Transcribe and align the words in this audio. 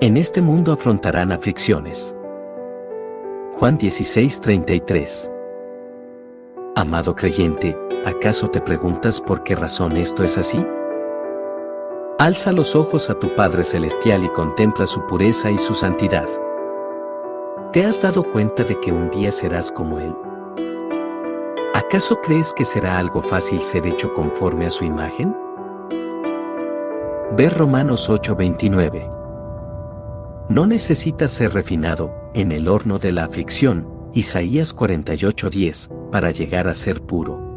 En 0.00 0.16
este 0.16 0.42
mundo 0.42 0.72
afrontarán 0.72 1.30
aflicciones. 1.30 2.16
Juan 3.54 3.78
16:33. 3.78 5.30
Amado 6.74 7.14
creyente, 7.14 7.78
¿acaso 8.04 8.50
te 8.50 8.60
preguntas 8.60 9.20
por 9.20 9.44
qué 9.44 9.54
razón 9.54 9.96
esto 9.96 10.24
es 10.24 10.36
así? 10.36 10.66
Alza 12.18 12.50
los 12.50 12.74
ojos 12.74 13.08
a 13.08 13.14
tu 13.14 13.28
Padre 13.36 13.62
Celestial 13.62 14.24
y 14.24 14.28
contempla 14.30 14.88
su 14.88 15.06
pureza 15.06 15.52
y 15.52 15.58
su 15.58 15.74
santidad. 15.74 16.28
¿Te 17.72 17.84
has 17.84 18.02
dado 18.02 18.24
cuenta 18.24 18.64
de 18.64 18.80
que 18.80 18.90
un 18.90 19.10
día 19.10 19.30
serás 19.30 19.70
como 19.70 20.00
Él? 20.00 20.14
¿Acaso 21.72 22.20
crees 22.20 22.52
que 22.52 22.64
será 22.64 22.98
algo 22.98 23.22
fácil 23.22 23.60
ser 23.60 23.86
hecho 23.86 24.12
conforme 24.12 24.66
a 24.66 24.70
su 24.70 24.84
imagen? 24.84 25.36
Ver 27.36 27.56
Romanos 27.56 28.10
8:29. 28.10 29.13
No 30.48 30.66
necesitas 30.66 31.32
ser 31.32 31.54
refinado 31.54 32.30
en 32.34 32.52
el 32.52 32.68
horno 32.68 32.98
de 32.98 33.12
la 33.12 33.24
aflicción, 33.24 33.88
Isaías 34.12 34.74
48:10, 34.76 35.88
para 36.12 36.32
llegar 36.32 36.68
a 36.68 36.74
ser 36.74 37.00
puro. 37.00 37.54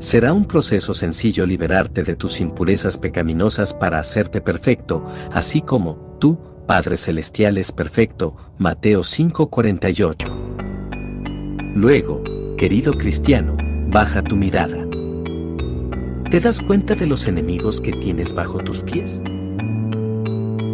Será 0.00 0.32
un 0.32 0.46
proceso 0.46 0.92
sencillo 0.92 1.46
liberarte 1.46 2.02
de 2.02 2.16
tus 2.16 2.40
impurezas 2.40 2.98
pecaminosas 2.98 3.74
para 3.74 4.00
hacerte 4.00 4.40
perfecto, 4.40 5.06
así 5.32 5.62
como 5.62 6.16
tú, 6.18 6.36
Padre 6.66 6.96
Celestial 6.96 7.58
es 7.58 7.70
perfecto, 7.70 8.34
Mateo 8.58 9.04
5:48. 9.04 10.28
Luego, 11.76 12.24
querido 12.58 12.92
cristiano, 12.94 13.56
baja 13.86 14.20
tu 14.20 14.34
mirada. 14.34 14.84
¿Te 16.28 16.40
das 16.40 16.60
cuenta 16.60 16.96
de 16.96 17.06
los 17.06 17.28
enemigos 17.28 17.80
que 17.80 17.92
tienes 17.92 18.34
bajo 18.34 18.58
tus 18.58 18.82
pies? 18.82 19.22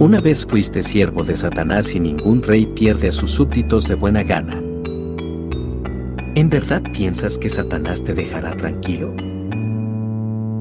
Una 0.03 0.21
vez 0.21 0.45
fuiste 0.45 0.83
siervo 0.83 1.23
de 1.23 1.37
Satanás 1.37 1.95
y 1.95 2.01
ningún 2.01 2.43
rey 2.43 2.67
pierde 2.67 3.07
a 3.07 3.13
sus 3.13 3.31
súbditos 3.31 3.87
de 3.87 3.95
buena 3.95 4.25
gana. 4.25 4.61
¿En 6.35 6.51
verdad 6.51 6.83
piensas 6.93 7.39
que 7.39 7.49
Satanás 7.49 8.03
te 8.03 8.13
dejará 8.13 8.57
tranquilo? 8.57 9.15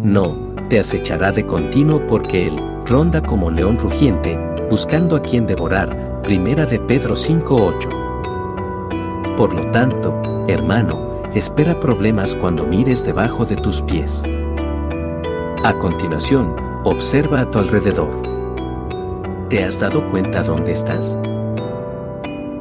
No, 0.04 0.54
te 0.70 0.78
acechará 0.78 1.32
de 1.32 1.44
continuo 1.48 2.06
porque 2.08 2.50
él 2.50 2.56
ronda 2.86 3.20
como 3.24 3.50
león 3.50 3.80
rugiente, 3.80 4.38
buscando 4.70 5.16
a 5.16 5.24
quien 5.24 5.48
devorar. 5.48 6.22
Primera 6.22 6.68
de 6.68 6.80
Pedro 6.80 7.16
5:8. 7.16 7.90
Por 9.38 9.56
lo 9.56 9.72
tanto, 9.72 10.46
hermano, 10.50 11.24
espera 11.34 11.80
problemas 11.80 12.36
cuando 12.36 12.64
mires 12.64 13.04
debajo 13.04 13.44
de 13.44 13.56
tus 13.56 13.82
pies. 13.82 14.22
A 15.64 15.74
continuación, 15.80 16.56
observa 16.84 17.42
a 17.42 17.50
tu 17.50 17.58
alrededor. 17.58 18.31
¿Te 19.52 19.64
has 19.66 19.80
dado 19.82 20.10
cuenta 20.10 20.42
dónde 20.44 20.72
estás? 20.72 21.20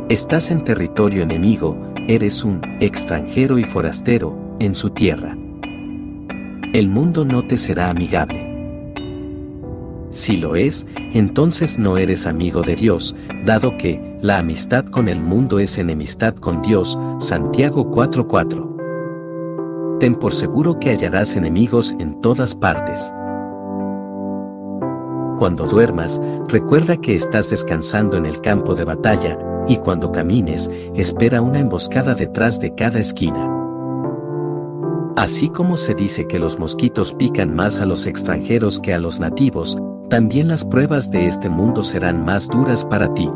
Estás 0.08 0.50
en 0.50 0.64
territorio 0.64 1.22
enemigo, 1.22 1.77
eres 2.08 2.42
un 2.42 2.60
extranjero 2.80 3.60
y 3.60 3.64
forastero 3.64 4.36
en 4.58 4.74
su 4.74 4.90
tierra. 4.90 5.39
El 6.73 6.89
mundo 6.89 7.24
no 7.24 7.46
te 7.46 7.58
será 7.58 7.90
amigable. 7.90 8.92
Si 10.11 10.36
lo 10.36 10.56
es, 10.56 10.89
entonces 11.14 11.78
no 11.78 11.96
eres 11.96 12.27
amigo 12.27 12.62
de 12.62 12.74
Dios, 12.74 13.14
dado 13.45 13.78
que 13.78 14.18
la 14.20 14.39
amistad 14.39 14.84
con 14.86 15.08
el 15.08 15.20
mundo 15.20 15.61
es 15.61 15.78
enemistad 15.78 16.34
con 16.34 16.61
Dios. 16.61 16.98
Santiago 17.20 17.89
4:4. 17.92 19.98
Ten 20.01 20.17
por 20.17 20.33
seguro 20.33 20.80
que 20.80 20.90
hallarás 20.90 21.36
enemigos 21.36 21.95
en 22.01 22.20
todas 22.20 22.57
partes. 22.57 23.12
Cuando 25.40 25.64
duermas, 25.64 26.20
recuerda 26.48 26.98
que 26.98 27.14
estás 27.14 27.48
descansando 27.48 28.18
en 28.18 28.27
el 28.27 28.42
campo 28.42 28.74
de 28.74 28.84
batalla, 28.84 29.39
y 29.67 29.78
cuando 29.78 30.12
camines, 30.12 30.70
espera 30.95 31.40
una 31.40 31.61
emboscada 31.61 32.12
detrás 32.12 32.61
de 32.61 32.74
cada 32.74 32.98
esquina. 32.98 33.51
Así 35.17 35.48
como 35.48 35.78
se 35.78 35.95
dice 35.95 36.27
que 36.27 36.39
los 36.39 36.58
mosquitos 36.58 37.14
pican 37.14 37.55
más 37.56 37.80
a 37.80 37.86
los 37.86 38.05
extranjeros 38.05 38.80
que 38.80 38.92
a 38.92 38.98
los 38.98 39.18
nativos, 39.18 39.78
también 40.11 40.46
las 40.46 40.62
pruebas 40.62 41.11
de 41.11 41.27
este 41.27 41.48
mundo 41.48 41.83
serán 41.83 42.22
más 42.22 42.46
duras 42.46 42.84
para 42.84 43.14
ti. 43.14 43.30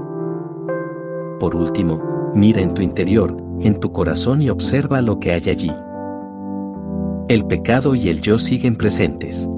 Por 1.40 1.56
último, 1.56 2.32
mira 2.34 2.60
en 2.60 2.74
tu 2.74 2.82
interior, 2.82 3.34
en 3.60 3.80
tu 3.80 3.92
corazón 3.92 4.42
y 4.42 4.50
observa 4.50 5.00
lo 5.00 5.18
que 5.20 5.32
hay 5.32 5.48
allí. 5.48 5.72
El 7.28 7.46
pecado 7.46 7.94
y 7.94 8.10
el 8.10 8.20
yo 8.20 8.38
siguen 8.38 8.76
presentes. 8.76 9.48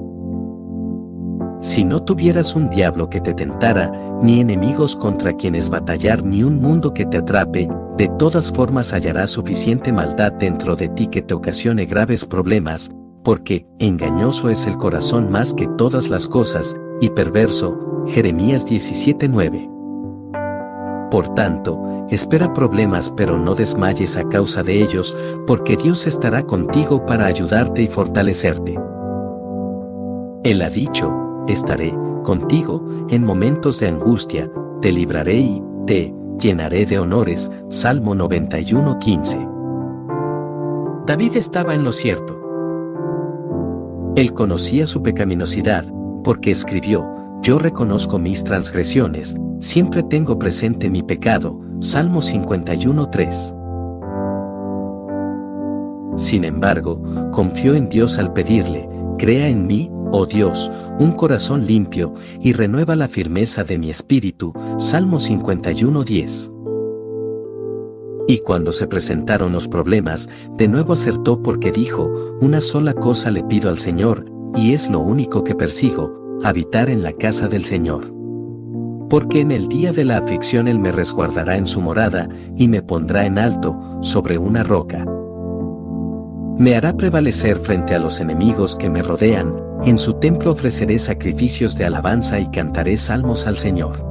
Si 1.59 1.83
no 1.83 2.03
tuvieras 2.03 2.55
un 2.55 2.69
diablo 2.69 3.09
que 3.09 3.19
te 3.19 3.33
tentara, 3.33 3.91
ni 4.21 4.39
enemigos 4.39 4.95
contra 4.95 5.33
quienes 5.33 5.69
batallar, 5.69 6.23
ni 6.23 6.43
un 6.43 6.61
mundo 6.61 6.93
que 6.93 7.05
te 7.05 7.17
atrape, 7.17 7.67
de 7.97 8.07
todas 8.19 8.51
formas 8.51 8.93
hallarás 8.93 9.31
suficiente 9.31 9.91
maldad 9.91 10.33
dentro 10.33 10.75
de 10.75 10.89
ti 10.89 11.07
que 11.07 11.23
te 11.23 11.33
ocasione 11.33 11.85
graves 11.85 12.25
problemas, 12.25 12.91
porque 13.23 13.65
engañoso 13.79 14.49
es 14.49 14.67
el 14.67 14.77
corazón 14.77 15.31
más 15.31 15.53
que 15.53 15.67
todas 15.77 16.09
las 16.09 16.27
cosas, 16.27 16.75
y 17.01 17.09
perverso. 17.09 18.05
Jeremías 18.07 18.65
17:9. 18.67 19.69
Por 21.09 21.33
tanto, 21.33 22.05
espera 22.09 22.53
problemas 22.53 23.11
pero 23.17 23.37
no 23.39 23.55
desmayes 23.55 24.15
a 24.15 24.29
causa 24.29 24.61
de 24.61 24.83
ellos, 24.83 25.15
porque 25.47 25.75
Dios 25.75 26.05
estará 26.05 26.43
contigo 26.43 27.05
para 27.05 27.25
ayudarte 27.25 27.81
y 27.81 27.87
fortalecerte. 27.87 28.79
Él 30.43 30.61
ha 30.61 30.69
dicho, 30.69 31.26
estaré 31.47 31.97
contigo 32.23 32.83
en 33.09 33.23
momentos 33.23 33.79
de 33.79 33.87
angustia, 33.87 34.51
te 34.81 34.91
libraré 34.91 35.39
y 35.39 35.63
te 35.85 36.13
llenaré 36.39 36.85
de 36.85 36.99
honores. 36.99 37.51
Salmo 37.69 38.15
91:15. 38.15 39.47
David 41.05 41.37
estaba 41.37 41.73
en 41.73 41.83
lo 41.83 41.91
cierto. 41.91 42.37
Él 44.15 44.33
conocía 44.33 44.87
su 44.87 45.01
pecaminosidad, 45.01 45.85
porque 46.23 46.51
escribió, 46.51 47.07
Yo 47.41 47.59
reconozco 47.59 48.19
mis 48.19 48.43
transgresiones, 48.43 49.37
siempre 49.59 50.03
tengo 50.03 50.37
presente 50.37 50.89
mi 50.89 51.03
pecado. 51.03 51.61
Salmo 51.79 52.21
51:3. 52.21 53.53
Sin 56.15 56.43
embargo, 56.43 57.01
confió 57.31 57.75
en 57.75 57.89
Dios 57.89 58.17
al 58.17 58.33
pedirle, 58.33 58.89
Crea 59.17 59.47
en 59.47 59.65
mí, 59.65 59.89
oh 60.11 60.25
Dios, 60.25 60.71
un 60.99 61.11
corazón 61.13 61.65
limpio, 61.65 62.13
y 62.41 62.53
renueva 62.53 62.95
la 62.95 63.07
firmeza 63.07 63.63
de 63.63 63.77
mi 63.77 63.89
espíritu. 63.89 64.53
Salmo 64.77 65.19
51:10. 65.19 66.51
Y 68.27 68.39
cuando 68.39 68.73
se 68.73 68.87
presentaron 68.87 69.53
los 69.53 69.67
problemas, 69.69 70.29
de 70.57 70.67
nuevo 70.67 70.93
acertó 70.93 71.41
porque 71.41 71.71
dijo, 71.71 72.37
una 72.41 72.59
sola 72.59 72.93
cosa 72.93 73.31
le 73.31 73.43
pido 73.43 73.69
al 73.69 73.79
Señor, 73.79 74.25
y 74.55 74.73
es 74.73 74.89
lo 74.89 74.99
único 74.99 75.45
que 75.45 75.55
persigo, 75.55 76.39
habitar 76.43 76.89
en 76.89 77.03
la 77.03 77.13
casa 77.13 77.47
del 77.47 77.63
Señor. 77.63 78.13
Porque 79.09 79.39
en 79.39 79.51
el 79.51 79.69
día 79.69 79.93
de 79.93 80.03
la 80.03 80.17
aflicción 80.17 80.67
Él 80.67 80.77
me 80.77 80.91
resguardará 80.91 81.55
en 81.55 81.67
su 81.67 81.79
morada, 81.79 82.27
y 82.57 82.67
me 82.67 82.81
pondrá 82.81 83.25
en 83.25 83.39
alto, 83.39 83.79
sobre 84.01 84.37
una 84.37 84.63
roca. 84.63 85.05
Me 86.57 86.75
hará 86.75 86.97
prevalecer 86.97 87.57
frente 87.57 87.95
a 87.95 87.99
los 87.99 88.19
enemigos 88.19 88.75
que 88.75 88.89
me 88.89 89.03
rodean, 89.03 89.66
en 89.83 89.97
su 89.97 90.15
templo 90.15 90.51
ofreceré 90.51 90.99
sacrificios 90.99 91.77
de 91.77 91.85
alabanza 91.85 92.39
y 92.39 92.49
cantaré 92.49 92.97
salmos 92.97 93.47
al 93.47 93.57
Señor. 93.57 94.03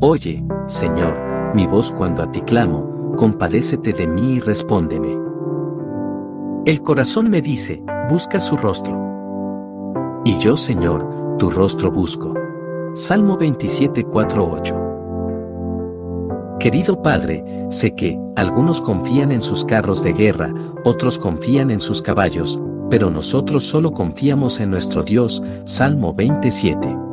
Oye, 0.00 0.44
Señor, 0.66 1.14
mi 1.54 1.66
voz 1.66 1.90
cuando 1.90 2.22
a 2.22 2.30
ti 2.30 2.40
clamo, 2.40 3.14
compadécete 3.16 3.92
de 3.92 4.06
mí 4.06 4.34
y 4.34 4.40
respóndeme. 4.40 5.18
El 6.64 6.82
corazón 6.82 7.28
me 7.30 7.42
dice, 7.42 7.82
busca 8.08 8.40
su 8.40 8.56
rostro. 8.56 10.22
Y 10.24 10.38
yo, 10.38 10.56
Señor, 10.56 11.36
tu 11.38 11.50
rostro 11.50 11.90
busco. 11.90 12.34
Salmo 12.94 13.36
27, 13.36 14.06
8. 14.12 14.90
Querido 16.58 17.02
Padre, 17.02 17.66
sé 17.70 17.94
que, 17.94 18.18
algunos 18.36 18.80
confían 18.80 19.32
en 19.32 19.42
sus 19.42 19.64
carros 19.64 20.02
de 20.02 20.12
guerra, 20.12 20.52
otros 20.84 21.18
confían 21.18 21.70
en 21.70 21.80
sus 21.80 22.02
caballos, 22.02 22.60
pero 22.90 23.10
nosotros 23.10 23.64
solo 23.64 23.92
confiamos 23.92 24.60
en 24.60 24.70
nuestro 24.70 25.02
Dios. 25.02 25.42
Salmo 25.64 26.12
27. 26.12 27.09